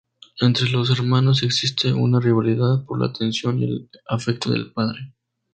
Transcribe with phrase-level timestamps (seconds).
[0.39, 5.13] Entre los hermanos existe una rivalidad por la atención y el afecto del padre.